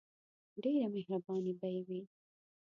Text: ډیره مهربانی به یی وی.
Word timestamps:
ډیره 0.63 0.85
مهربانی 0.95 1.53
به 1.59 1.67
یی 1.73 1.81
وی. 1.87 2.01